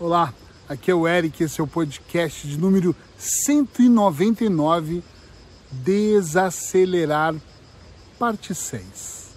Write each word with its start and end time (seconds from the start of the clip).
Olá, 0.00 0.34
aqui 0.68 0.90
é 0.90 0.94
o 0.94 1.06
Eric, 1.06 1.40
esse 1.44 1.60
é 1.60 1.62
o 1.62 1.68
podcast 1.68 2.48
de 2.48 2.58
número 2.58 2.96
199, 3.16 5.04
Desacelerar, 5.70 7.32
parte 8.18 8.52
6. 8.56 9.36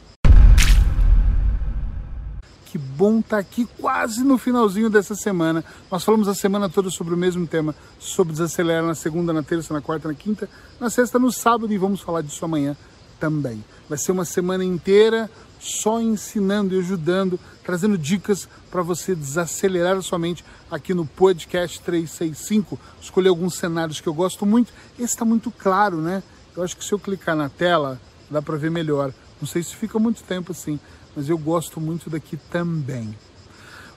Que 2.66 2.76
bom 2.76 3.20
estar 3.20 3.36
tá 3.36 3.38
aqui 3.38 3.68
quase 3.80 4.24
no 4.24 4.40
finalzinho 4.40 4.90
dessa 4.90 5.14
semana. 5.14 5.64
Nós 5.92 6.04
falamos 6.04 6.28
a 6.28 6.34
semana 6.34 6.68
toda 6.68 6.90
sobre 6.90 7.14
o 7.14 7.18
mesmo 7.18 7.46
tema, 7.46 7.76
sobre 8.00 8.34
desacelerar 8.34 8.84
na 8.84 8.96
segunda, 8.96 9.32
na 9.32 9.44
terça, 9.44 9.76
na 9.76 9.82
quarta, 9.82 10.08
na 10.08 10.16
quinta, 10.16 10.50
na 10.80 10.90
sexta, 10.90 11.20
no 11.20 11.32
sábado 11.32 11.72
e 11.72 11.78
vamos 11.78 12.02
falar 12.02 12.24
disso 12.24 12.44
amanhã 12.44 12.76
também. 13.20 13.64
Vai 13.90 13.98
ser 13.98 14.12
uma 14.12 14.26
semana 14.26 14.64
inteira 14.64 15.30
só 15.60 16.00
ensinando 16.00 16.76
e 16.76 16.80
ajudando, 16.80 17.40
trazendo 17.64 17.98
dicas 17.98 18.48
para 18.70 18.82
você 18.82 19.16
desacelerar 19.16 19.98
a 19.98 20.02
sua 20.02 20.20
mente 20.20 20.44
aqui 20.70 20.94
no 20.94 21.06
podcast 21.06 21.80
365. 21.82 22.80
Escolhi 23.02 23.28
alguns 23.28 23.56
cenários 23.56 24.00
que 24.00 24.08
eu 24.08 24.14
gosto 24.14 24.46
muito. 24.46 24.72
Esse 24.96 25.14
está 25.14 25.26
muito 25.26 25.52
claro, 25.52 25.98
né? 25.98 26.22
Eu 26.56 26.64
acho 26.64 26.78
que 26.78 26.86
se 26.86 26.92
eu 26.92 27.00
clicar 27.00 27.36
na 27.36 27.50
tela, 27.50 28.00
dá 28.30 28.42
para 28.42 28.58
ver 28.58 28.72
melhor. 28.72 29.14
Não 29.40 29.48
sei 29.48 29.62
se 29.64 29.76
fica 29.76 30.00
muito 30.00 30.24
tempo 30.24 30.52
assim, 30.52 30.80
mas 31.16 31.30
eu 31.30 31.38
gosto 31.38 31.80
muito 31.80 32.10
daqui 32.10 32.38
também. 32.38 33.16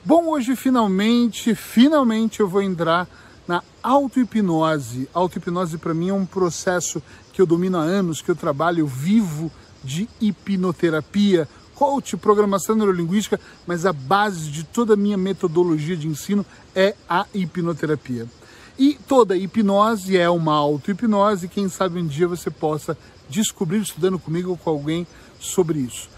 Bom, 0.04 0.28
hoje 0.28 0.56
finalmente, 0.56 1.54
finalmente 1.54 2.40
eu 2.40 2.48
vou 2.48 2.62
entrar 2.62 3.08
auto-hipnose. 3.82 5.08
Auto-hipnose 5.12 5.78
para 5.78 5.94
mim 5.94 6.08
é 6.08 6.14
um 6.14 6.26
processo 6.26 7.02
que 7.32 7.40
eu 7.40 7.46
domino 7.46 7.78
há 7.78 7.82
anos, 7.82 8.20
que 8.22 8.30
eu 8.30 8.36
trabalho, 8.36 8.86
vivo 8.86 9.50
de 9.82 10.08
hipnoterapia, 10.20 11.48
coach, 11.74 12.16
programação 12.16 12.76
neurolinguística, 12.76 13.40
mas 13.66 13.86
a 13.86 13.92
base 13.92 14.50
de 14.50 14.64
toda 14.64 14.94
a 14.94 14.96
minha 14.96 15.16
metodologia 15.16 15.96
de 15.96 16.06
ensino 16.06 16.44
é 16.74 16.94
a 17.08 17.24
hipnoterapia. 17.32 18.26
E 18.78 18.98
toda 19.08 19.36
hipnose 19.36 20.16
é 20.16 20.28
uma 20.28 20.54
auto-hipnose, 20.54 21.48
quem 21.48 21.68
sabe 21.68 22.00
um 22.00 22.06
dia 22.06 22.28
você 22.28 22.50
possa 22.50 22.96
descobrir 23.28 23.80
estudando 23.80 24.18
comigo 24.18 24.50
ou 24.50 24.56
com 24.56 24.70
alguém 24.70 25.06
sobre 25.38 25.78
isso. 25.78 26.08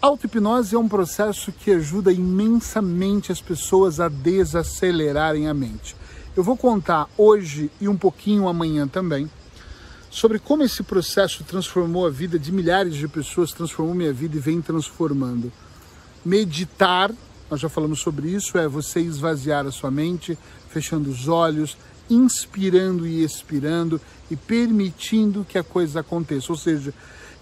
Auto-hipnose 0.00 0.74
é 0.74 0.78
um 0.78 0.88
processo 0.88 1.50
que 1.50 1.70
ajuda 1.70 2.12
imensamente 2.12 3.32
as 3.32 3.40
pessoas 3.40 4.00
a 4.00 4.08
desacelerarem 4.08 5.48
a 5.48 5.54
mente. 5.54 5.96
Eu 6.36 6.42
vou 6.42 6.56
contar 6.56 7.08
hoje 7.16 7.70
e 7.80 7.88
um 7.88 7.96
pouquinho 7.96 8.48
amanhã 8.48 8.88
também 8.88 9.30
sobre 10.10 10.40
como 10.40 10.64
esse 10.64 10.82
processo 10.82 11.44
transformou 11.44 12.08
a 12.08 12.10
vida 12.10 12.36
de 12.40 12.50
milhares 12.50 12.96
de 12.96 13.06
pessoas, 13.06 13.52
transformou 13.52 13.94
minha 13.94 14.12
vida 14.12 14.36
e 14.36 14.40
vem 14.40 14.60
transformando. 14.60 15.52
Meditar, 16.24 17.12
nós 17.48 17.60
já 17.60 17.68
falamos 17.68 18.00
sobre 18.00 18.30
isso, 18.30 18.58
é 18.58 18.66
você 18.66 18.98
esvaziar 18.98 19.64
a 19.64 19.70
sua 19.70 19.92
mente, 19.92 20.36
fechando 20.68 21.08
os 21.08 21.28
olhos, 21.28 21.76
inspirando 22.10 23.06
e 23.06 23.22
expirando 23.22 24.00
e 24.28 24.34
permitindo 24.34 25.46
que 25.48 25.56
a 25.56 25.62
coisa 25.62 26.00
aconteça, 26.00 26.50
ou 26.50 26.58
seja, 26.58 26.92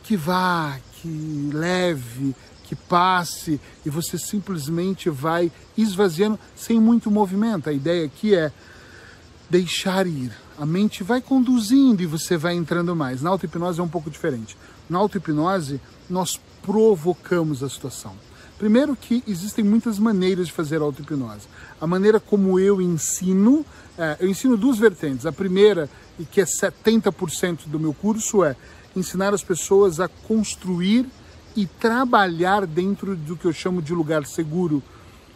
que 0.02 0.18
vá, 0.18 0.78
que 1.00 1.50
leve, 1.50 2.34
que 2.64 2.76
passe 2.76 3.58
e 3.86 3.90
você 3.90 4.18
simplesmente 4.18 5.08
vai 5.08 5.50
esvaziando 5.78 6.38
sem 6.54 6.78
muito 6.78 7.10
movimento. 7.10 7.70
A 7.70 7.72
ideia 7.72 8.04
aqui 8.04 8.34
é 8.34 8.52
deixar 9.52 10.06
ir. 10.06 10.32
A 10.58 10.64
mente 10.64 11.04
vai 11.04 11.20
conduzindo 11.20 12.02
e 12.02 12.06
você 12.06 12.38
vai 12.38 12.54
entrando 12.54 12.96
mais. 12.96 13.20
Na 13.20 13.28
auto-hipnose 13.28 13.80
é 13.80 13.82
um 13.82 13.88
pouco 13.88 14.10
diferente. 14.10 14.56
Na 14.88 14.98
auto-hipnose, 14.98 15.78
nós 16.08 16.40
provocamos 16.62 17.62
a 17.62 17.68
situação. 17.68 18.14
Primeiro 18.56 18.96
que 18.96 19.22
existem 19.28 19.62
muitas 19.62 19.98
maneiras 19.98 20.46
de 20.46 20.54
fazer 20.54 20.80
auto-hipnose. 20.80 21.48
A 21.78 21.86
maneira 21.86 22.18
como 22.18 22.58
eu 22.58 22.80
ensino, 22.80 23.66
é, 23.98 24.16
eu 24.20 24.28
ensino 24.30 24.56
duas 24.56 24.78
vertentes. 24.78 25.26
A 25.26 25.32
primeira, 25.32 25.86
e 26.18 26.24
que 26.24 26.40
é 26.40 26.44
70% 26.44 27.66
do 27.66 27.78
meu 27.78 27.92
curso, 27.92 28.42
é 28.42 28.56
ensinar 28.96 29.34
as 29.34 29.44
pessoas 29.44 30.00
a 30.00 30.08
construir 30.08 31.06
e 31.54 31.66
trabalhar 31.66 32.66
dentro 32.66 33.14
do 33.14 33.36
que 33.36 33.44
eu 33.44 33.52
chamo 33.52 33.82
de 33.82 33.92
lugar 33.92 34.24
seguro. 34.24 34.82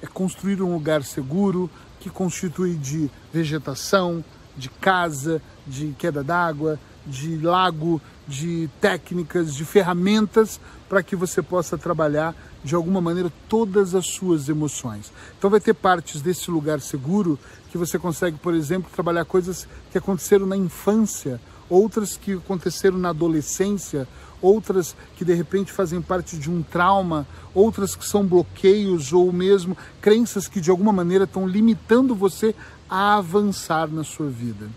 É 0.01 0.07
construir 0.07 0.63
um 0.63 0.73
lugar 0.73 1.03
seguro, 1.03 1.71
que 2.07 2.11
constitui 2.11 2.77
de 2.77 3.11
vegetação, 3.33 4.25
de 4.57 4.69
casa, 4.69 5.43
de 5.67 5.93
queda 5.99 6.23
d'água, 6.23 6.79
de 7.05 7.37
lago, 7.39 8.01
de 8.29 8.71
técnicas, 8.81 9.53
de 9.53 9.65
ferramentas 9.65 10.61
para 10.89 11.03
que 11.03 11.17
você 11.17 11.43
possa 11.43 11.77
trabalhar 11.77 12.33
de 12.63 12.77
alguma 12.77 13.01
maneira 13.01 13.33
todas 13.49 13.93
as 13.93 14.07
suas 14.07 14.49
emoções. 14.49 15.13
Então 15.37 15.51
vai 15.51 15.59
ter 15.59 15.75
partes 15.75 16.23
desse 16.23 16.49
lugar 16.49 16.81
seguro 16.81 17.37
que 17.73 17.79
você 17.79 17.99
consegue, 17.99 18.39
por 18.39 18.55
exemplo, 18.55 18.89
trabalhar 18.95 19.25
coisas 19.25 19.67
que 19.91 19.99
aconteceram 19.99 20.47
na 20.47 20.57
infância, 20.57 21.41
outras 21.69 22.17
que 22.17 22.35
aconteceram 22.35 22.99
na 22.99 23.09
adolescência, 23.09 24.07
outras 24.41 24.95
que 25.17 25.25
de 25.25 25.35
repente 25.35 25.73
fazem 25.73 26.01
parte 26.01 26.37
de 26.37 26.51
um 26.51 26.63
trauma, 26.63 27.27
outras 27.55 27.95
que 27.95 28.07
são 28.07 28.25
bloqueios 28.25 29.13
ou 29.13 29.33
mesmo 29.33 29.77
crenças 30.01 30.49
que 30.49 30.61
de 30.61 30.71
alguma 30.71 30.93
maneira 30.93 31.25
estão 31.25 31.47
limitando 31.47 32.15
você 32.15 32.55
a 32.89 33.17
avançar 33.17 33.89
na 33.89 34.05
sua 34.05 34.29
vida. 34.29 34.69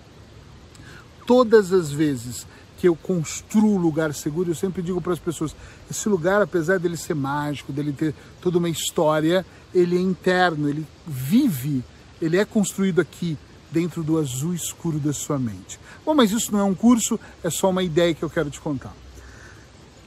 Todas 1.26 1.72
as 1.72 1.92
vezes 1.92 2.48
que 2.80 2.88
eu 2.88 2.96
construo 2.96 3.76
um 3.76 3.78
lugar 3.78 4.14
seguro, 4.14 4.52
eu 4.52 4.56
sempre 4.56 4.82
digo 4.82 5.02
para 5.02 5.14
as 5.14 5.20
pessoas: 5.20 5.56
esse 5.92 6.08
lugar, 6.08 6.42
apesar 6.42 6.80
dele 6.80 6.98
ser 6.98 7.14
mágico, 7.14 7.74
dele 7.74 7.92
ter 7.92 8.16
toda 8.42 8.58
uma 8.58 8.70
história, 8.70 9.46
ele 9.74 9.98
é 9.98 10.02
interno, 10.02 10.70
ele 10.70 10.88
vive, 11.06 11.84
ele 12.22 12.38
é 12.38 12.46
construído 12.46 13.02
aqui, 13.02 13.38
dentro 13.72 14.04
do 14.04 14.18
azul 14.18 14.54
escuro 14.54 15.00
da 15.00 15.14
sua 15.14 15.38
mente. 15.38 15.80
Bom, 16.06 16.16
mas 16.16 16.32
isso 16.32 16.52
não 16.52 16.60
é 16.60 16.64
um 16.64 16.76
curso, 16.76 17.20
é 17.44 17.50
só 17.50 17.70
uma 17.70 17.84
ideia 17.84 18.14
que 18.14 18.24
eu 18.24 18.30
quero 18.30 18.50
te 18.50 18.60
contar. 18.60 18.94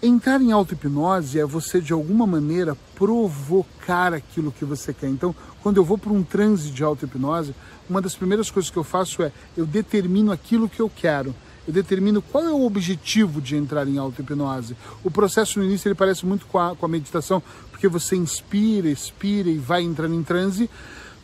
Entrar 0.05 0.41
em 0.41 0.51
auto-hipnose 0.51 1.39
é 1.39 1.47
você, 1.47 1.81
de 1.81 1.93
alguma 1.93 2.27
maneira, 2.27 2.77
provocar 2.97 4.13
aquilo 4.13 4.51
que 4.51 4.65
você 4.65 4.93
quer. 4.93 5.07
Então, 5.07 5.33
quando 5.63 5.77
eu 5.77 5.85
vou 5.85 5.97
para 5.97 6.11
um 6.11 6.25
transe 6.25 6.73
de 6.73 6.83
auto-hipnose, 6.83 7.55
uma 7.89 8.03
das 8.03 8.17
primeiras 8.17 8.51
coisas 8.51 8.69
que 8.69 8.77
eu 8.77 8.83
faço 8.83 9.23
é 9.23 9.31
eu 9.57 9.65
determino 9.65 10.33
aquilo 10.33 10.69
que 10.69 10.81
eu 10.81 10.91
quero. 10.91 11.33
Eu 11.69 11.73
determino 11.73 12.21
qual 12.21 12.43
é 12.43 12.51
o 12.51 12.67
objetivo 12.67 13.41
de 13.41 13.55
entrar 13.55 13.87
em 13.87 13.97
auto-hipnose. 13.97 14.77
O 15.05 15.11
processo 15.11 15.61
no 15.61 15.65
início 15.65 15.87
ele 15.87 15.95
parece 15.95 16.27
muito 16.27 16.47
com 16.47 16.59
a, 16.59 16.75
com 16.75 16.85
a 16.85 16.89
meditação, 16.89 17.41
porque 17.71 17.87
você 17.87 18.17
inspira, 18.17 18.89
expira 18.89 19.49
e 19.49 19.59
vai 19.59 19.83
entrando 19.83 20.17
em 20.17 20.25
transe, 20.25 20.69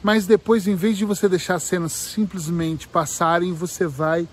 mas 0.05 0.25
depois, 0.25 0.69
em 0.69 0.77
vez 0.77 0.97
de 0.97 1.05
você 1.05 1.29
deixar 1.29 1.57
as 1.57 1.65
cenas 1.65 1.91
simplesmente 1.93 2.87
passarem, 2.87 3.53
você 3.53 3.89
vai 3.89 4.29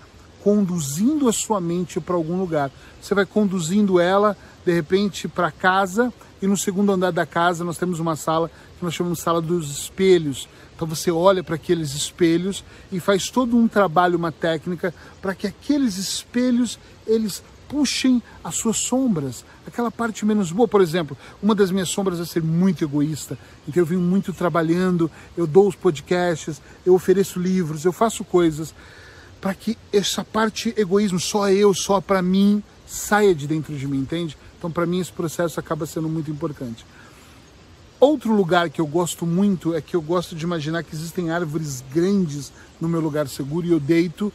conduzindo 0.46 1.28
a 1.28 1.32
sua 1.32 1.60
mente 1.60 1.98
para 1.98 2.14
algum 2.14 2.38
lugar. 2.38 2.70
Você 3.02 3.16
vai 3.16 3.26
conduzindo 3.26 3.98
ela, 3.98 4.36
de 4.64 4.72
repente, 4.72 5.26
para 5.26 5.50
casa, 5.50 6.14
e 6.40 6.46
no 6.46 6.56
segundo 6.56 6.92
andar 6.92 7.10
da 7.10 7.26
casa 7.26 7.64
nós 7.64 7.76
temos 7.76 7.98
uma 7.98 8.14
sala 8.14 8.48
que 8.78 8.84
nós 8.84 8.94
chamamos 8.94 9.18
de 9.18 9.24
sala 9.24 9.42
dos 9.42 9.68
espelhos. 9.68 10.48
Então 10.72 10.86
você 10.86 11.10
olha 11.10 11.42
para 11.42 11.56
aqueles 11.56 11.94
espelhos 11.94 12.62
e 12.92 13.00
faz 13.00 13.28
todo 13.28 13.56
um 13.56 13.66
trabalho, 13.66 14.16
uma 14.16 14.30
técnica, 14.30 14.94
para 15.20 15.34
que 15.34 15.48
aqueles 15.48 15.98
espelhos 15.98 16.78
eles 17.08 17.42
puxem 17.68 18.22
as 18.44 18.54
suas 18.54 18.76
sombras, 18.76 19.44
aquela 19.66 19.90
parte 19.90 20.24
menos 20.24 20.52
boa. 20.52 20.68
Por 20.68 20.80
exemplo, 20.80 21.18
uma 21.42 21.56
das 21.56 21.72
minhas 21.72 21.88
sombras 21.88 22.20
é 22.20 22.24
ser 22.24 22.44
muito 22.44 22.84
egoísta. 22.84 23.36
Então 23.66 23.82
eu 23.82 23.86
venho 23.86 24.00
muito 24.00 24.32
trabalhando, 24.32 25.10
eu 25.36 25.44
dou 25.44 25.66
os 25.66 25.74
podcasts, 25.74 26.62
eu 26.84 26.94
ofereço 26.94 27.40
livros, 27.40 27.84
eu 27.84 27.92
faço 27.92 28.22
coisas 28.22 28.72
para 29.40 29.54
que 29.54 29.76
essa 29.92 30.24
parte 30.24 30.74
egoísmo, 30.76 31.20
só 31.20 31.50
eu, 31.50 31.72
só 31.74 32.00
para 32.00 32.22
mim, 32.22 32.62
saia 32.86 33.34
de 33.34 33.46
dentro 33.46 33.76
de 33.76 33.86
mim, 33.86 33.98
entende? 33.98 34.36
Então, 34.58 34.70
para 34.70 34.86
mim, 34.86 35.00
esse 35.00 35.12
processo 35.12 35.60
acaba 35.60 35.86
sendo 35.86 36.08
muito 36.08 36.30
importante. 36.30 36.84
Outro 37.98 38.34
lugar 38.34 38.68
que 38.68 38.80
eu 38.80 38.86
gosto 38.86 39.26
muito 39.26 39.74
é 39.74 39.80
que 39.80 39.96
eu 39.96 40.02
gosto 40.02 40.34
de 40.36 40.44
imaginar 40.44 40.82
que 40.82 40.94
existem 40.94 41.30
árvores 41.30 41.82
grandes 41.92 42.52
no 42.80 42.88
meu 42.88 43.00
lugar 43.00 43.26
seguro 43.26 43.66
e 43.66 43.70
eu 43.70 43.80
deito 43.80 44.32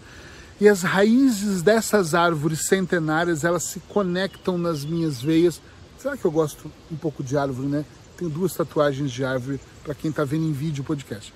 e 0.62 0.70
as 0.70 0.84
raízes 0.84 1.64
dessas 1.64 2.14
árvores 2.14 2.68
centenárias 2.68 3.44
elas 3.44 3.64
se 3.64 3.80
conectam 3.80 4.60
nas 4.60 4.86
minhas 4.86 5.20
veias. 5.20 5.60
Será 5.98 6.16
que 6.16 6.24
eu 6.24 6.30
gosto 6.30 6.72
um 6.92 6.96
pouco 6.96 7.24
de 7.24 7.36
árvore, 7.36 7.68
né? 7.68 7.84
Tenho 8.16 8.30
duas 8.30 8.54
tatuagens 8.54 9.12
de 9.12 9.26
árvore 9.26 9.60
para 9.84 9.96
quem 9.96 10.12
está 10.12 10.24
vendo 10.24 10.46
em 10.46 10.52
vídeo 10.52 10.84
o 10.84 10.86
podcast. 10.86 11.34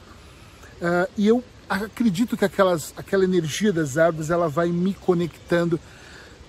Uh, 0.76 1.10
e 1.18 1.28
eu 1.28 1.44
acredito 1.70 2.38
que 2.38 2.46
aquelas, 2.46 2.94
aquela 2.96 3.24
energia 3.24 3.72
das 3.74 3.98
árvores 3.98 4.30
ela 4.30 4.48
vai 4.48 4.70
me 4.70 4.94
conectando 4.94 5.80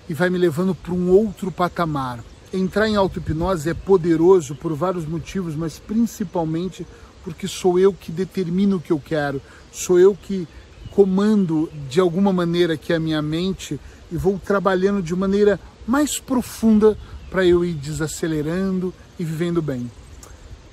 e 0.09 0.13
vai 0.13 0.29
me 0.29 0.37
levando 0.37 0.73
para 0.73 0.93
um 0.93 1.09
outro 1.09 1.51
patamar. 1.51 2.23
Entrar 2.53 2.87
em 2.87 2.95
auto-hipnose 2.95 3.69
é 3.69 3.73
poderoso 3.73 4.55
por 4.55 4.73
vários 4.73 5.05
motivos, 5.05 5.55
mas 5.55 5.79
principalmente 5.79 6.87
porque 7.23 7.47
sou 7.47 7.77
eu 7.77 7.93
que 7.93 8.11
determino 8.11 8.77
o 8.77 8.79
que 8.79 8.91
eu 8.91 9.01
quero, 9.03 9.41
sou 9.71 9.99
eu 9.99 10.15
que 10.15 10.47
comando 10.91 11.69
de 11.89 11.99
alguma 11.99 12.31
maneira 12.31 12.75
aqui 12.75 12.93
a 12.93 12.99
minha 12.99 13.21
mente 13.21 13.79
e 14.09 14.15
vou 14.15 14.39
trabalhando 14.39 15.01
de 15.01 15.13
maneira 15.13 15.59
mais 15.85 16.19
profunda 16.19 16.97
para 17.29 17.45
eu 17.45 17.65
ir 17.65 17.73
desacelerando 17.73 18.93
e 19.19 19.23
vivendo 19.23 19.61
bem. 19.61 19.91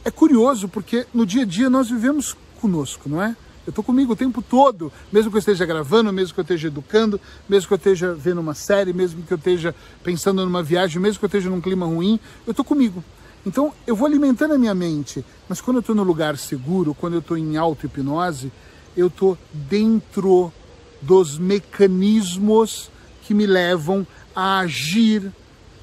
É 0.04 0.10
curioso 0.10 0.68
porque 0.68 1.06
no 1.12 1.26
dia 1.26 1.42
a 1.42 1.46
dia 1.46 1.68
nós 1.68 1.90
vivemos 1.90 2.36
conosco, 2.60 3.08
não 3.08 3.20
é? 3.20 3.36
Eu 3.66 3.70
estou 3.70 3.82
comigo 3.82 4.12
o 4.12 4.16
tempo 4.16 4.42
todo, 4.42 4.92
mesmo 5.10 5.30
que 5.30 5.36
eu 5.36 5.40
esteja 5.40 5.64
gravando, 5.64 6.12
mesmo 6.12 6.34
que 6.34 6.40
eu 6.40 6.42
esteja 6.42 6.68
educando, 6.68 7.18
mesmo 7.48 7.66
que 7.66 7.74
eu 7.74 7.78
esteja 7.78 8.12
vendo 8.12 8.40
uma 8.40 8.54
série, 8.54 8.92
mesmo 8.92 9.22
que 9.22 9.32
eu 9.32 9.38
esteja 9.38 9.74
pensando 10.02 10.44
numa 10.44 10.62
viagem, 10.62 11.00
mesmo 11.00 11.18
que 11.18 11.24
eu 11.24 11.28
esteja 11.28 11.48
num 11.48 11.60
clima 11.60 11.86
ruim, 11.86 12.20
eu 12.46 12.50
estou 12.50 12.64
comigo. 12.64 13.02
Então 13.46 13.72
eu 13.86 13.96
vou 13.96 14.06
alimentando 14.06 14.54
a 14.54 14.58
minha 14.58 14.74
mente, 14.74 15.24
mas 15.48 15.60
quando 15.60 15.78
eu 15.78 15.80
estou 15.80 15.94
no 15.94 16.02
lugar 16.02 16.36
seguro, 16.36 16.94
quando 16.94 17.14
eu 17.14 17.20
estou 17.20 17.38
em 17.38 17.56
auto-hipnose, 17.56 18.52
eu 18.96 19.06
estou 19.06 19.36
dentro 19.52 20.52
dos 21.00 21.38
mecanismos 21.38 22.90
que 23.22 23.32
me 23.32 23.46
levam 23.46 24.06
a 24.36 24.60
agir, 24.60 25.32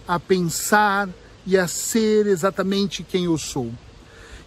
a 0.08 0.20
pensar 0.20 1.10
e 1.46 1.58
a 1.58 1.68
ser 1.68 2.28
exatamente 2.28 3.04
quem 3.04 3.26
eu 3.26 3.38
sou. 3.38 3.72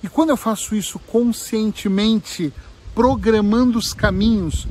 E 0.03 0.09
quando 0.09 0.31
eu 0.31 0.37
faço 0.37 0.75
isso 0.77 0.99
conscientemente, 0.99 2.53
programando 2.95 3.79
os 3.79 3.93
caminhos, 3.93 4.67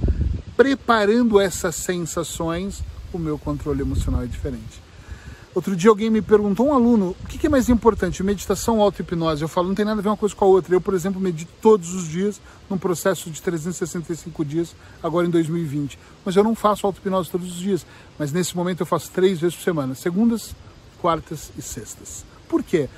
preparando 0.55 1.39
essas 1.39 1.75
sensações, 1.75 2.81
o 3.11 3.19
meu 3.19 3.37
controle 3.37 3.81
emocional 3.81 4.23
é 4.23 4.27
diferente. 4.27 4.81
Outro 5.53 5.75
dia 5.75 5.91
alguém 5.91 6.09
me 6.09 6.21
perguntou, 6.21 6.67
um 6.67 6.73
aluno, 6.73 7.15
o 7.23 7.27
que 7.27 7.45
é 7.45 7.49
mais 7.49 7.69
importante, 7.69 8.23
meditação 8.23 8.77
ou 8.77 8.83
auto-hipnose? 8.83 9.43
Eu 9.43 9.47
falo, 9.47 9.67
não 9.67 9.75
tem 9.75 9.85
nada 9.85 9.99
a 9.99 10.01
ver 10.01 10.09
uma 10.09 10.17
coisa 10.17 10.33
com 10.33 10.45
a 10.45 10.47
outra. 10.47 10.73
Eu, 10.73 10.81
por 10.81 10.95
exemplo, 10.95 11.21
medito 11.21 11.51
todos 11.61 11.93
os 11.93 12.07
dias, 12.07 12.41
num 12.67 12.77
processo 12.77 13.29
de 13.29 13.39
365 13.39 14.43
dias, 14.43 14.75
agora 15.03 15.27
em 15.27 15.29
2020. 15.29 15.99
Mas 16.25 16.35
eu 16.35 16.43
não 16.43 16.55
faço 16.55 16.87
auto-hipnose 16.87 17.29
todos 17.29 17.47
os 17.47 17.59
dias. 17.59 17.85
Mas 18.17 18.31
nesse 18.31 18.55
momento 18.55 18.79
eu 18.79 18.85
faço 18.85 19.11
três 19.11 19.39
vezes 19.39 19.55
por 19.55 19.63
semana, 19.63 19.93
segundas, 19.93 20.55
quartas 20.99 21.51
e 21.55 21.61
sextas. 21.61 22.25
Por 22.49 22.63
quê? 22.63 22.89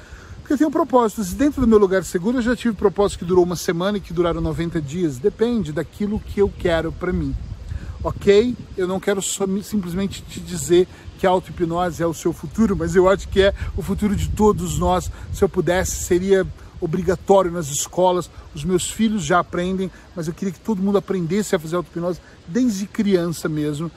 Porque 0.46 0.54
eu 0.54 0.58
tenho 0.60 0.70
propósitos. 0.70 1.34
Dentro 1.34 1.60
do 1.60 1.68
meu 1.68 1.80
lugar 1.80 2.04
seguro 2.04 2.38
eu 2.38 2.42
já 2.44 2.56
tive 2.56 2.76
propósitos 2.76 3.18
que 3.18 3.26
durou 3.26 3.44
uma 3.44 3.56
semana 3.56 3.98
e 3.98 4.02
que 4.02 4.14
duraram 4.14 4.40
90 4.40 4.80
dias. 4.80 5.18
Depende 5.18 5.72
daquilo 5.72 6.20
que 6.20 6.40
eu 6.40 6.54
quero 6.60 6.92
para 6.92 7.12
mim. 7.12 7.36
Ok? 8.04 8.56
Eu 8.78 8.88
não 8.88 9.00
quero 9.00 9.24
só, 9.24 9.46
simplesmente 9.64 10.22
te 10.22 10.40
dizer 10.40 10.88
que 11.18 11.26
a 11.26 11.32
auto-hipnose 11.32 12.04
é 12.04 12.06
o 12.06 12.14
seu 12.14 12.32
futuro, 12.32 12.76
mas 12.78 12.96
eu 12.96 13.10
acho 13.10 13.28
que 13.28 13.42
é 13.42 13.56
o 13.76 13.82
futuro 13.82 14.16
de 14.16 14.30
todos 14.30 14.78
nós. 14.78 15.10
Se 15.34 15.44
eu 15.44 15.50
pudesse, 15.50 16.04
seria 16.04 16.46
obrigatório 16.80 17.50
nas 17.50 17.70
escolas. 17.70 18.30
Os 18.54 18.64
meus 18.64 18.88
filhos 18.88 19.26
já 19.26 19.40
aprendem, 19.40 19.90
mas 20.16 20.28
eu 20.28 20.34
queria 20.36 20.54
que 20.54 20.60
todo 20.60 20.80
mundo 20.80 21.00
aprendesse 21.00 21.56
a 21.56 21.60
fazer 21.60 21.76
auto-hipnose 21.76 22.20
desde 22.48 22.86
criança 22.86 23.50
mesmo 23.50 23.90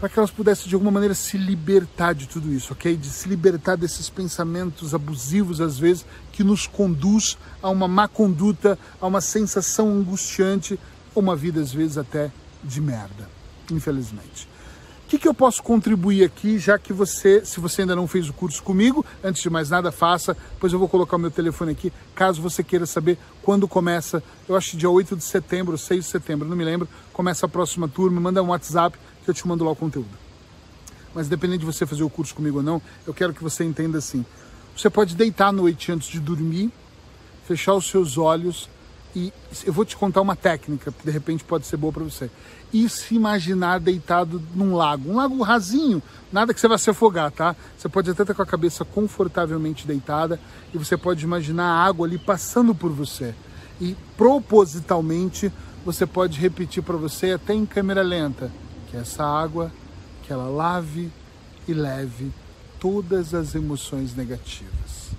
para 0.00 0.08
que 0.08 0.18
elas 0.18 0.30
pudessem 0.30 0.66
de 0.66 0.74
alguma 0.74 0.90
maneira 0.90 1.14
se 1.14 1.36
libertar 1.36 2.14
de 2.14 2.26
tudo 2.26 2.50
isso, 2.50 2.72
ok? 2.72 2.96
De 2.96 3.08
se 3.10 3.28
libertar 3.28 3.76
desses 3.76 4.08
pensamentos 4.08 4.94
abusivos 4.94 5.60
às 5.60 5.78
vezes 5.78 6.06
que 6.32 6.42
nos 6.42 6.66
conduz 6.66 7.36
a 7.62 7.68
uma 7.68 7.86
má 7.86 8.08
conduta, 8.08 8.78
a 8.98 9.06
uma 9.06 9.20
sensação 9.20 9.90
angustiante, 9.90 10.80
ou 11.14 11.22
uma 11.22 11.36
vida 11.36 11.60
às 11.60 11.70
vezes 11.70 11.98
até 11.98 12.32
de 12.64 12.80
merda, 12.80 13.28
infelizmente. 13.70 14.48
O 15.04 15.10
que, 15.10 15.18
que 15.18 15.28
eu 15.28 15.34
posso 15.34 15.62
contribuir 15.62 16.24
aqui, 16.24 16.58
já 16.58 16.78
que 16.78 16.92
você, 16.94 17.44
se 17.44 17.60
você 17.60 17.82
ainda 17.82 17.96
não 17.96 18.06
fez 18.06 18.28
o 18.28 18.32
curso 18.32 18.62
comigo, 18.62 19.04
antes 19.22 19.42
de 19.42 19.50
mais 19.50 19.68
nada, 19.68 19.92
faça, 19.92 20.34
pois 20.58 20.72
eu 20.72 20.78
vou 20.78 20.88
colocar 20.88 21.16
o 21.16 21.18
meu 21.18 21.32
telefone 21.32 21.72
aqui, 21.72 21.92
caso 22.14 22.40
você 22.40 22.62
queira 22.62 22.86
saber 22.86 23.18
quando 23.42 23.68
começa, 23.68 24.22
eu 24.48 24.56
acho 24.56 24.78
dia 24.78 24.88
8 24.88 25.16
de 25.16 25.24
setembro, 25.24 25.76
6 25.76 26.04
de 26.04 26.10
setembro, 26.10 26.48
não 26.48 26.56
me 26.56 26.64
lembro, 26.64 26.88
começa 27.12 27.44
a 27.44 27.48
próxima 27.48 27.88
turma, 27.88 28.20
manda 28.20 28.42
um 28.42 28.50
WhatsApp, 28.50 28.96
eu 29.30 29.34
te 29.34 29.46
mando 29.46 29.64
lá 29.64 29.70
o 29.70 29.76
conteúdo. 29.76 30.08
Mas 31.14 31.26
independente 31.26 31.60
de 31.60 31.66
você 31.66 31.86
fazer 31.86 32.02
o 32.02 32.10
curso 32.10 32.34
comigo 32.34 32.58
ou 32.58 32.62
não, 32.62 32.80
eu 33.06 33.12
quero 33.12 33.34
que 33.34 33.42
você 33.42 33.64
entenda 33.64 33.98
assim. 33.98 34.24
Você 34.76 34.88
pode 34.88 35.14
deitar 35.14 35.48
à 35.48 35.52
noite 35.52 35.90
antes 35.90 36.08
de 36.08 36.20
dormir, 36.20 36.72
fechar 37.46 37.74
os 37.74 37.88
seus 37.88 38.16
olhos 38.16 38.68
e 39.14 39.32
eu 39.64 39.72
vou 39.72 39.84
te 39.84 39.96
contar 39.96 40.20
uma 40.20 40.36
técnica 40.36 40.92
que 40.92 41.04
de 41.04 41.10
repente 41.10 41.42
pode 41.42 41.66
ser 41.66 41.76
boa 41.76 41.92
para 41.92 42.04
você. 42.04 42.30
E 42.72 42.88
se 42.88 43.16
imaginar 43.16 43.80
deitado 43.80 44.40
num 44.54 44.74
lago, 44.76 45.10
um 45.10 45.16
lago 45.16 45.42
rasinho, 45.42 46.00
nada 46.32 46.54
que 46.54 46.60
você 46.60 46.68
vai 46.68 46.78
se 46.78 46.90
afogar, 46.90 47.32
tá? 47.32 47.56
Você 47.76 47.88
pode 47.88 48.08
até 48.08 48.22
estar 48.22 48.34
com 48.34 48.42
a 48.42 48.46
cabeça 48.46 48.84
confortavelmente 48.84 49.86
deitada 49.86 50.38
e 50.72 50.78
você 50.78 50.96
pode 50.96 51.24
imaginar 51.24 51.64
a 51.64 51.84
água 51.84 52.06
ali 52.06 52.18
passando 52.18 52.72
por 52.72 52.92
você. 52.92 53.34
E 53.80 53.96
propositalmente 54.16 55.52
você 55.84 56.06
pode 56.06 56.38
repetir 56.38 56.82
para 56.82 56.96
você 56.96 57.32
até 57.32 57.52
em 57.52 57.66
câmera 57.66 58.02
lenta 58.02 58.50
que 58.90 58.96
essa 58.96 59.24
água 59.24 59.72
que 60.22 60.32
ela 60.32 60.48
lave 60.48 61.10
e 61.66 61.72
leve 61.72 62.32
todas 62.80 63.34
as 63.34 63.54
emoções 63.54 64.14
negativas. 64.14 65.10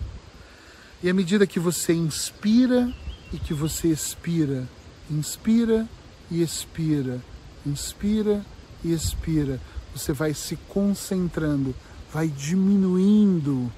E 1.02 1.10
à 1.10 1.14
medida 1.14 1.48
que 1.48 1.60
você 1.60 1.94
inspira 1.94 2.94
e 3.32 3.38
que 3.38 3.54
você 3.54 3.88
expira, 3.88 4.68
inspira 5.10 5.88
e 6.30 6.42
expira, 6.42 7.22
inspira 7.66 8.46
e 8.84 8.92
expira, 8.92 9.60
você 9.96 10.14
vai 10.14 10.34
se 10.34 10.56
concentrando, 10.68 11.74
vai 12.14 12.28
diminuindo 12.28 13.72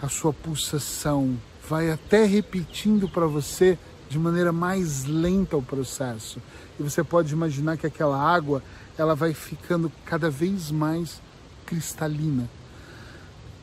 a 0.00 0.08
sua 0.08 0.32
pulsação, 0.32 1.38
vai 1.68 1.90
até 1.90 2.24
repetindo 2.24 3.08
para 3.08 3.26
você 3.26 3.78
de 4.08 4.18
maneira 4.18 4.52
mais 4.52 5.04
lenta 5.04 5.56
o 5.56 5.62
processo. 5.62 6.40
E 6.78 6.82
você 6.82 7.02
pode 7.02 7.32
imaginar 7.32 7.76
que 7.76 7.86
aquela 7.86 8.18
água 8.18 8.62
ela 8.96 9.14
vai 9.14 9.32
ficando 9.34 9.90
cada 10.04 10.30
vez 10.30 10.70
mais 10.70 11.20
cristalina. 11.64 12.48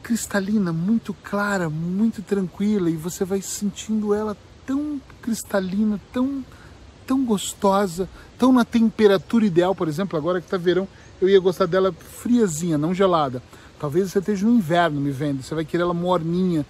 Cristalina, 0.01 0.73
muito 0.73 1.13
clara, 1.13 1.69
muito 1.69 2.21
tranquila, 2.21 2.89
e 2.89 2.95
você 2.95 3.23
vai 3.23 3.41
sentindo 3.41 4.13
ela 4.13 4.35
tão 4.65 4.99
cristalina, 5.21 5.99
tão, 6.11 6.43
tão 7.05 7.25
gostosa, 7.25 8.09
tão 8.37 8.51
na 8.51 8.65
temperatura 8.65 9.45
ideal. 9.45 9.75
Por 9.75 9.87
exemplo, 9.87 10.17
agora 10.17 10.39
que 10.39 10.47
está 10.47 10.57
verão, 10.57 10.87
eu 11.21 11.29
ia 11.29 11.39
gostar 11.39 11.65
dela 11.65 11.91
friazinha, 11.91 12.77
não 12.77 12.93
gelada. 12.93 13.41
Talvez 13.79 14.11
você 14.11 14.19
esteja 14.19 14.45
no 14.45 14.53
inverno 14.53 14.99
me 14.99 15.11
vendo, 15.11 15.43
você 15.43 15.53
vai 15.53 15.65
querer 15.65 15.83
ela 15.83 15.93
morninha. 15.93 16.65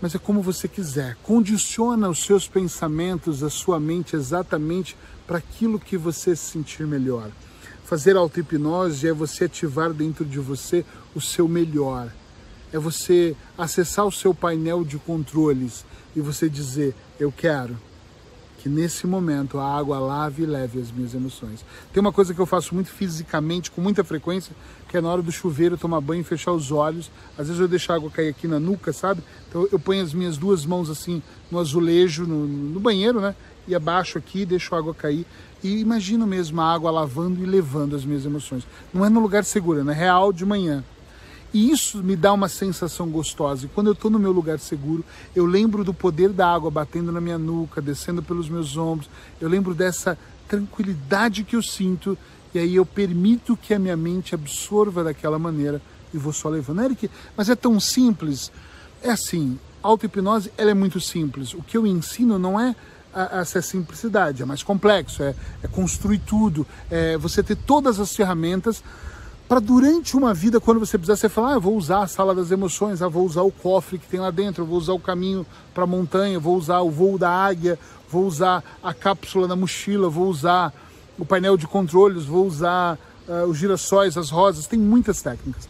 Mas 0.00 0.14
é 0.14 0.18
como 0.18 0.42
você 0.42 0.68
quiser. 0.68 1.16
Condiciona 1.22 2.08
os 2.08 2.22
seus 2.22 2.46
pensamentos, 2.46 3.42
a 3.42 3.50
sua 3.50 3.80
mente 3.80 4.14
exatamente 4.14 4.96
para 5.26 5.38
aquilo 5.38 5.78
que 5.78 5.96
você 5.96 6.36
se 6.36 6.50
sentir 6.50 6.86
melhor. 6.86 7.30
Fazer 7.84 8.16
auto-hipnose 8.16 9.06
é 9.06 9.12
você 9.12 9.44
ativar 9.44 9.92
dentro 9.92 10.24
de 10.24 10.38
você 10.38 10.84
o 11.14 11.20
seu 11.20 11.46
melhor. 11.46 12.10
É 12.72 12.78
você 12.78 13.36
acessar 13.56 14.06
o 14.06 14.12
seu 14.12 14.34
painel 14.34 14.84
de 14.84 14.98
controles 14.98 15.84
e 16.16 16.20
você 16.20 16.48
dizer: 16.48 16.94
Eu 17.20 17.30
quero 17.30 17.78
que 18.64 18.68
nesse 18.70 19.06
momento 19.06 19.58
a 19.58 19.76
água 19.76 19.98
lave 19.98 20.42
e 20.42 20.46
leve 20.46 20.80
as 20.80 20.90
minhas 20.90 21.12
emoções. 21.12 21.62
Tem 21.92 22.00
uma 22.00 22.10
coisa 22.10 22.32
que 22.32 22.40
eu 22.40 22.46
faço 22.46 22.74
muito 22.74 22.88
fisicamente, 22.88 23.70
com 23.70 23.82
muita 23.82 24.02
frequência, 24.02 24.56
que 24.88 24.96
é 24.96 25.02
na 25.02 25.10
hora 25.10 25.20
do 25.20 25.30
chuveiro 25.30 25.76
tomar 25.76 26.00
banho 26.00 26.22
e 26.22 26.24
fechar 26.24 26.52
os 26.52 26.72
olhos. 26.72 27.10
Às 27.36 27.48
vezes 27.48 27.60
eu 27.60 27.68
deixo 27.68 27.92
a 27.92 27.96
água 27.96 28.10
cair 28.10 28.30
aqui 28.30 28.48
na 28.48 28.58
nuca, 28.58 28.90
sabe? 28.90 29.22
Então 29.50 29.68
eu 29.70 29.78
ponho 29.78 30.02
as 30.02 30.14
minhas 30.14 30.38
duas 30.38 30.64
mãos 30.64 30.88
assim 30.88 31.22
no 31.50 31.58
azulejo, 31.58 32.24
no, 32.26 32.46
no 32.46 32.80
banheiro, 32.80 33.20
né? 33.20 33.36
E 33.66 33.74
abaixo 33.74 34.18
aqui, 34.18 34.44
deixo 34.44 34.74
a 34.74 34.78
água 34.78 34.94
cair 34.94 35.26
e 35.64 35.78
imagino 35.78 36.26
mesmo 36.26 36.60
a 36.60 36.72
água 36.72 36.90
lavando 36.90 37.42
e 37.42 37.46
levando 37.46 37.96
as 37.96 38.04
minhas 38.04 38.26
emoções. 38.26 38.66
Não 38.92 39.04
é 39.04 39.08
no 39.08 39.18
lugar 39.18 39.44
seguro, 39.44 39.80
é 39.80 39.82
na 39.82 39.94
real 39.94 40.30
de 40.30 40.44
manhã. 40.44 40.84
E 41.54 41.70
isso 41.70 42.02
me 42.02 42.14
dá 42.16 42.32
uma 42.32 42.48
sensação 42.48 43.08
gostosa. 43.08 43.64
E 43.64 43.68
quando 43.68 43.86
eu 43.86 43.94
estou 43.94 44.10
no 44.10 44.18
meu 44.18 44.30
lugar 44.30 44.58
seguro, 44.58 45.02
eu 45.34 45.46
lembro 45.46 45.82
do 45.82 45.94
poder 45.94 46.30
da 46.30 46.52
água 46.52 46.70
batendo 46.70 47.10
na 47.10 47.20
minha 47.20 47.38
nuca, 47.38 47.80
descendo 47.80 48.22
pelos 48.22 48.48
meus 48.48 48.76
ombros. 48.76 49.08
Eu 49.40 49.48
lembro 49.48 49.72
dessa 49.72 50.18
tranquilidade 50.48 51.44
que 51.44 51.56
eu 51.56 51.62
sinto. 51.62 52.18
E 52.52 52.58
aí 52.58 52.74
eu 52.74 52.84
permito 52.84 53.56
que 53.56 53.72
a 53.72 53.78
minha 53.78 53.96
mente 53.96 54.34
absorva 54.34 55.02
daquela 55.02 55.38
maneira 55.38 55.80
e 56.12 56.18
vou 56.18 56.32
só 56.32 56.48
levando. 56.48 56.82
Eric, 56.82 57.10
mas 57.36 57.48
é 57.48 57.54
tão 57.54 57.80
simples. 57.80 58.52
É 59.00 59.10
assim, 59.10 59.58
a 59.82 59.88
auto-hipnose 59.88 60.52
ela 60.58 60.72
é 60.72 60.74
muito 60.74 61.00
simples. 61.00 61.54
O 61.54 61.62
que 61.62 61.76
eu 61.76 61.86
ensino 61.86 62.38
não 62.38 62.60
é 62.60 62.74
essa 63.32 63.62
simplicidade, 63.62 64.42
é 64.42 64.44
mais 64.44 64.62
complexo, 64.62 65.22
é, 65.22 65.34
é 65.62 65.68
construir 65.68 66.18
tudo, 66.18 66.66
é 66.90 67.16
você 67.16 67.42
ter 67.42 67.56
todas 67.56 68.00
as 68.00 68.14
ferramentas 68.14 68.82
para 69.48 69.60
durante 69.60 70.16
uma 70.16 70.32
vida, 70.32 70.58
quando 70.58 70.80
você 70.80 70.96
precisar, 70.96 71.16
você 71.16 71.28
falar, 71.28 71.54
ah, 71.54 71.58
vou 71.58 71.76
usar 71.76 72.02
a 72.02 72.06
sala 72.06 72.34
das 72.34 72.50
emoções, 72.50 73.02
ah, 73.02 73.08
vou 73.08 73.26
usar 73.26 73.42
o 73.42 73.52
cofre 73.52 73.98
que 73.98 74.06
tem 74.06 74.18
lá 74.18 74.30
dentro, 74.30 74.64
vou 74.64 74.78
usar 74.78 74.94
o 74.94 74.98
caminho 74.98 75.46
para 75.74 75.84
a 75.84 75.86
montanha, 75.86 76.40
vou 76.40 76.56
usar 76.56 76.80
o 76.80 76.90
voo 76.90 77.18
da 77.18 77.30
águia, 77.30 77.78
vou 78.08 78.26
usar 78.26 78.64
a 78.82 78.94
cápsula 78.94 79.46
na 79.46 79.54
mochila, 79.54 80.08
vou 80.08 80.28
usar 80.28 80.72
o 81.18 81.24
painel 81.24 81.56
de 81.56 81.66
controles, 81.66 82.24
vou 82.24 82.46
usar 82.46 82.98
uh, 83.28 83.46
os 83.46 83.58
girassóis, 83.58 84.16
as 84.16 84.30
rosas, 84.30 84.66
tem 84.66 84.78
muitas 84.78 85.20
técnicas. 85.20 85.68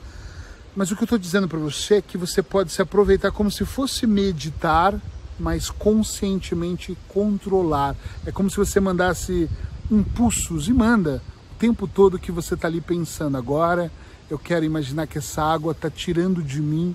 Mas 0.77 0.91
o 0.91 0.97
que 0.97 1.03
eu 1.03 1.07
estou 1.07 1.19
dizendo 1.19 1.49
para 1.49 1.59
você 1.59 1.97
é 1.97 2.03
que 2.03 2.17
você 2.17 2.43
pode 2.43 2.73
se 2.73 2.81
aproveitar 2.81 3.31
como 3.33 3.51
se 3.51 3.65
fosse 3.65 4.07
meditar 4.07 4.95
mas 5.39 5.71
conscientemente 5.71 6.97
controlar. 7.09 7.97
É 8.25 8.33
como 8.33 8.51
se 8.51 8.57
você 8.57 8.81
mandasse 8.81 9.49
impulsos 9.91 10.69
e 10.69 10.73
manda 10.73 11.23
o 11.53 11.59
tempo 11.59 11.87
todo 11.87 12.19
que 12.19 12.33
você 12.33 12.55
está 12.55 12.69
ali 12.69 12.81
pensando. 12.81 13.37
Agora 13.37 13.91
eu 14.31 14.39
quero 14.39 14.65
imaginar 14.65 15.07
que 15.07 15.19
essa 15.19 15.43
água 15.43 15.73
está 15.73 15.91
tirando 15.91 16.43
de 16.43 16.61
mim 16.61 16.95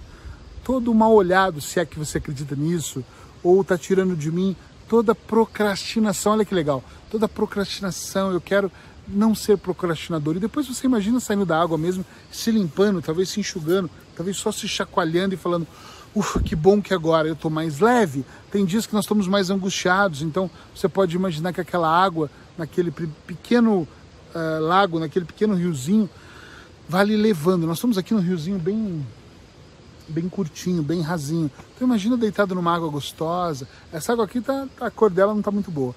todo 0.64 0.92
o 0.92 0.96
mal 0.96 1.14
olhado, 1.14 1.62
se 1.62 1.80
é 1.80 1.86
que 1.86 1.98
você 1.98 2.20
acredita 2.20 2.56
nisso, 2.56 3.04
ou 3.42 3.62
está 3.62 3.78
tirando 3.78 4.16
de 4.16 4.32
mim 4.32 4.56
toda 4.88 5.16
procrastinação, 5.16 6.34
olha 6.34 6.46
que 6.46 6.54
legal, 6.54 6.84
toda 7.10 7.28
procrastinação, 7.28 8.32
eu 8.32 8.42
quero 8.42 8.72
não 9.08 9.34
ser 9.34 9.58
procrastinador. 9.58 10.36
E 10.36 10.40
depois 10.40 10.68
você 10.68 10.86
imagina 10.86 11.20
saindo 11.20 11.46
da 11.46 11.60
água 11.60 11.78
mesmo, 11.78 12.06
se 12.32 12.52
limpando, 12.52 13.02
talvez 13.02 13.30
se 13.30 13.40
enxugando, 13.40 13.90
talvez 14.16 14.38
só 14.38 14.52
se 14.52 14.68
chacoalhando 14.68 15.34
e 15.34 15.38
falando: 15.38 15.68
Ufa, 16.16 16.42
que 16.42 16.56
bom 16.56 16.82
que 16.82 16.94
agora 16.94 17.28
eu 17.28 17.34
estou 17.34 17.52
mais 17.52 17.80
leve. 17.80 18.26
Tem 18.52 18.66
dias 18.66 18.88
que 18.88 18.94
nós 18.94 19.06
estamos 19.06 19.28
mais 19.28 19.50
angustiados, 19.50 20.22
então 20.22 20.50
você 20.76 20.90
pode 20.90 21.16
imaginar 21.16 21.54
que 21.54 21.62
aquela 21.62 21.88
água, 21.88 22.30
naquele 22.58 22.92
pequeno 22.92 23.88
uh, 24.34 24.62
lago, 24.62 25.00
naquele 25.00 25.26
pequeno 25.26 25.54
riozinho, 25.54 26.10
vai 26.88 27.06
lhe 27.06 27.16
levando. 27.16 27.68
Nós 27.68 27.78
estamos 27.78 27.98
aqui 27.98 28.14
num 28.14 28.22
riozinho 28.22 28.58
bem 28.58 29.06
bem 30.08 30.28
curtinho, 30.28 30.82
bem 30.82 31.02
rasinho. 31.02 31.52
Então 31.76 31.88
imagina 31.88 32.18
deitado 32.18 32.56
numa 32.56 32.74
água 32.74 32.90
gostosa. 32.90 33.68
Essa 33.94 34.14
água 34.14 34.26
aqui 34.26 34.42
tá, 34.42 34.68
a 34.82 34.90
cor 34.90 35.12
dela 35.12 35.34
não 35.34 35.40
está 35.40 35.52
muito 35.52 35.70
boa. 35.70 35.94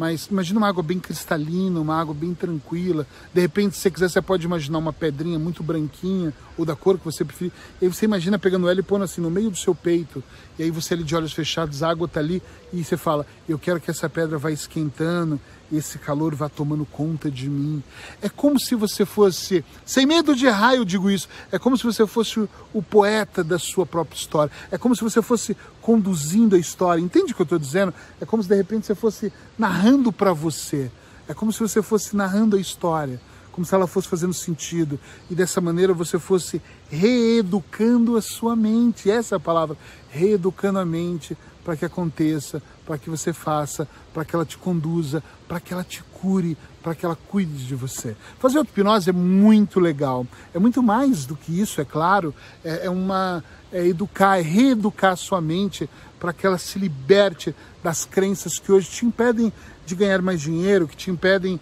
Mas 0.00 0.28
imagina 0.28 0.58
uma 0.58 0.66
água 0.66 0.82
bem 0.82 0.98
cristalina, 0.98 1.78
uma 1.78 2.00
água 2.00 2.14
bem 2.14 2.32
tranquila. 2.32 3.06
De 3.34 3.40
repente, 3.42 3.76
se 3.76 3.82
você 3.82 3.90
quiser, 3.90 4.08
você 4.08 4.22
pode 4.22 4.46
imaginar 4.46 4.78
uma 4.78 4.94
pedrinha 4.94 5.38
muito 5.38 5.62
branquinha 5.62 6.32
ou 6.56 6.64
da 6.64 6.74
cor 6.74 6.98
que 6.98 7.04
você 7.04 7.22
preferir. 7.22 7.52
E 7.82 7.84
aí 7.84 7.92
você 7.92 8.06
imagina 8.06 8.38
pegando 8.38 8.66
ela 8.66 8.80
e 8.80 8.82
pondo 8.82 9.04
assim 9.04 9.20
no 9.20 9.30
meio 9.30 9.50
do 9.50 9.58
seu 9.58 9.74
peito. 9.74 10.24
E 10.58 10.62
aí 10.62 10.70
você 10.70 10.94
ali 10.94 11.04
de 11.04 11.14
olhos 11.14 11.34
fechados, 11.34 11.82
a 11.82 11.90
água 11.90 12.06
está 12.06 12.18
ali 12.18 12.42
e 12.72 12.82
você 12.82 12.96
fala: 12.96 13.26
Eu 13.46 13.58
quero 13.58 13.78
que 13.78 13.90
essa 13.90 14.08
pedra 14.08 14.38
vá 14.38 14.50
esquentando 14.50 15.38
esse 15.72 15.98
calor 15.98 16.34
vá 16.34 16.48
tomando 16.48 16.84
conta 16.84 17.30
de 17.30 17.48
mim. 17.48 17.82
É 18.20 18.28
como 18.28 18.58
se 18.58 18.74
você 18.74 19.04
fosse, 19.04 19.64
sem 19.84 20.06
medo 20.06 20.34
de 20.34 20.46
eu 20.74 20.84
digo 20.84 21.10
isso, 21.10 21.28
é 21.52 21.58
como 21.58 21.76
se 21.76 21.84
você 21.84 22.06
fosse 22.06 22.48
o 22.72 22.82
poeta 22.82 23.42
da 23.44 23.58
sua 23.58 23.86
própria 23.86 24.16
história. 24.16 24.52
É 24.70 24.78
como 24.78 24.94
se 24.96 25.02
você 25.02 25.22
fosse 25.22 25.56
conduzindo 25.80 26.56
a 26.56 26.58
história. 26.58 27.00
Entende 27.00 27.32
o 27.32 27.34
que 27.34 27.42
eu 27.42 27.44
estou 27.44 27.58
dizendo? 27.58 27.94
É 28.20 28.24
como 28.24 28.42
se 28.42 28.48
de 28.48 28.56
repente 28.56 28.86
você 28.86 28.94
fosse 28.94 29.32
narrando 29.58 30.12
para 30.12 30.32
você. 30.32 30.90
É 31.28 31.34
como 31.34 31.52
se 31.52 31.60
você 31.60 31.82
fosse 31.82 32.16
narrando 32.16 32.56
a 32.56 32.60
história 32.60 33.20
como 33.52 33.66
se 33.66 33.74
ela 33.74 33.86
fosse 33.86 34.08
fazendo 34.08 34.32
sentido. 34.32 34.98
E 35.28 35.34
dessa 35.34 35.60
maneira 35.60 35.92
você 35.92 36.18
fosse 36.18 36.62
reeducando 36.88 38.16
a 38.16 38.22
sua 38.22 38.56
mente. 38.56 39.10
Essa 39.10 39.34
é 39.34 39.36
a 39.36 39.40
palavra, 39.40 39.76
reeducando 40.08 40.78
a 40.78 40.84
mente 40.84 41.36
para 41.70 41.76
que 41.76 41.84
aconteça, 41.84 42.60
para 42.84 42.98
que 42.98 43.08
você 43.08 43.32
faça, 43.32 43.86
para 44.12 44.24
que 44.24 44.34
ela 44.34 44.44
te 44.44 44.58
conduza, 44.58 45.22
para 45.46 45.60
que 45.60 45.72
ela 45.72 45.84
te 45.84 46.02
cure, 46.02 46.58
para 46.82 46.96
que 46.96 47.06
ela 47.06 47.16
cuide 47.28 47.64
de 47.64 47.76
você. 47.76 48.16
Fazer 48.40 48.58
auto-hipnose 48.58 49.10
é 49.10 49.12
muito 49.12 49.78
legal. 49.78 50.26
É 50.52 50.58
muito 50.58 50.82
mais 50.82 51.26
do 51.26 51.36
que 51.36 51.60
isso, 51.60 51.80
é 51.80 51.84
claro. 51.84 52.34
É, 52.64 52.86
é 52.86 52.90
uma 52.90 53.44
é 53.72 53.86
educar, 53.86 54.40
é 54.40 54.42
reeducar 54.42 55.12
a 55.12 55.16
sua 55.16 55.40
mente 55.40 55.88
para 56.18 56.32
que 56.32 56.44
ela 56.44 56.58
se 56.58 56.76
liberte 56.76 57.54
das 57.84 58.04
crenças 58.04 58.58
que 58.58 58.72
hoje 58.72 58.90
te 58.90 59.06
impedem 59.06 59.52
de 59.86 59.94
ganhar 59.94 60.20
mais 60.20 60.40
dinheiro, 60.40 60.88
que 60.88 60.96
te 60.96 61.08
impedem 61.08 61.60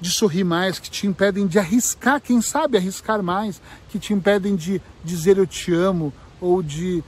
de 0.00 0.12
sorrir 0.12 0.44
mais, 0.44 0.78
que 0.78 0.88
te 0.88 1.04
impedem 1.04 1.48
de 1.48 1.58
arriscar, 1.58 2.20
quem 2.20 2.40
sabe 2.40 2.78
arriscar 2.78 3.24
mais, 3.24 3.60
que 3.88 3.98
te 3.98 4.12
impedem 4.12 4.54
de 4.54 4.80
dizer 5.02 5.36
eu 5.36 5.48
te 5.48 5.74
amo 5.74 6.12
ou 6.40 6.62
de 6.62 7.02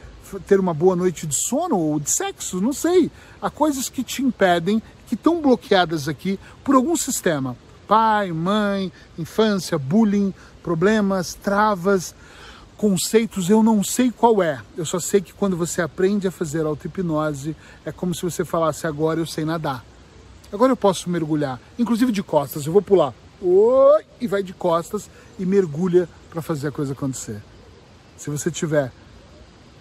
ter 0.47 0.61
uma 0.61 0.75
boa 0.75 0.95
noite 0.95 1.27
de 1.27 1.35
sono 1.35 1.79
ou 1.79 1.99
de 1.99 2.11
sexo, 2.11 2.61
não 2.61 2.73
sei. 2.73 3.11
Há 3.41 3.51
coisas 3.51 3.89
que 3.89 4.03
te 4.03 4.23
impedem, 4.23 4.83
que 5.07 5.15
estão 5.15 5.41
bloqueadas 5.41 6.09
aqui 6.09 6.39
por 6.63 6.75
algum 6.75 6.97
sistema. 6.97 7.57
Pai, 7.89 8.31
mãe, 8.33 8.93
infância, 9.19 9.79
bullying, 9.79 10.33
problemas, 10.63 11.35
travas, 11.35 12.15
conceitos, 12.77 13.51
eu 13.51 13.63
não 13.63 13.85
sei 13.85 14.11
qual 14.11 14.43
é. 14.43 14.61
Eu 14.77 14.87
só 14.87 14.99
sei 14.99 15.21
que 15.21 15.35
quando 15.35 15.57
você 15.57 15.83
aprende 15.83 16.27
a 16.27 16.31
fazer 16.31 16.65
auto-hipnose, 16.65 17.55
é 17.85 17.93
como 17.93 18.15
se 18.15 18.23
você 18.23 18.45
falasse 18.45 18.87
agora 18.87 19.21
eu 19.21 19.27
sei 19.27 19.45
nadar. 19.45 19.85
Agora 20.53 20.73
eu 20.73 20.77
posso 20.77 21.11
mergulhar, 21.11 21.61
inclusive 21.79 22.11
de 22.11 22.23
costas. 22.23 22.67
Eu 22.67 22.73
vou 22.73 22.81
pular. 22.81 23.13
Oi! 23.43 24.05
E 24.21 24.27
vai 24.27 24.43
de 24.43 24.53
costas 24.53 25.11
e 25.39 25.45
mergulha 25.45 26.09
para 26.31 26.41
fazer 26.41 26.69
a 26.69 26.73
coisa 26.73 26.93
acontecer. 26.93 27.43
Se 28.17 28.31
você 28.31 28.51
tiver 28.51 28.93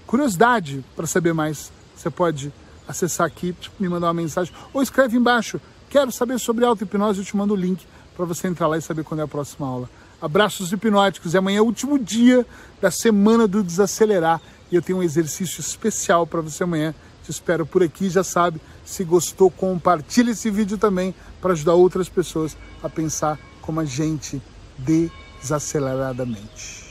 curiosidade 0.10 0.84
para 0.96 1.06
saber 1.06 1.36
mais, 1.36 1.72
você 1.96 2.10
pode 2.10 2.52
acessar 2.88 3.28
aqui, 3.28 3.54
tipo, 3.54 3.76
me 3.80 3.88
mandar 3.88 4.08
uma 4.08 4.16
mensagem 4.16 4.52
ou 4.74 4.82
escreve 4.82 5.16
embaixo. 5.16 5.62
Quero 5.88 6.12
saber 6.12 6.40
sobre 6.40 6.66
auto-hipnose, 6.66 7.20
eu 7.20 7.26
te 7.26 7.38
mando 7.38 7.54
o 7.54 7.56
link 7.56 7.86
para 8.18 8.26
você 8.26 8.48
entrar 8.48 8.66
lá 8.66 8.76
e 8.76 8.82
saber 8.82 9.04
quando 9.04 9.20
é 9.20 9.24
a 9.24 9.28
próxima 9.28 9.68
aula. 9.68 9.88
Abraços 10.20 10.72
hipnóticos 10.72 11.36
e 11.36 11.38
amanhã 11.38 11.60
é 11.60 11.62
o 11.62 11.66
último 11.66 12.00
dia 12.00 12.44
da 12.82 12.90
semana 12.90 13.48
do 13.48 13.62
Desacelerar 13.62 14.42
e 14.72 14.76
eu 14.76 14.82
tenho 14.82 14.98
um 14.98 15.04
exercício 15.04 15.62
especial 15.62 16.26
para 16.26 16.42
você 16.42 16.64
amanhã 16.64 16.96
te 17.24 17.30
espero 17.30 17.64
por 17.64 17.84
aqui, 17.84 18.10
já 18.10 18.24
sabe. 18.24 18.60
Se 18.84 19.04
gostou, 19.04 19.52
compartilhe 19.52 20.32
esse 20.32 20.50
vídeo 20.50 20.80
também 20.80 21.14
para 21.40 21.54
ajudar 21.54 21.76
outras 21.76 22.10
pessoas 22.10 22.58
a 22.82 22.90
pensar 22.90 23.38
como 23.62 23.80
a 23.80 23.86
gente 23.86 24.42
desaceleradamente. 24.80 26.89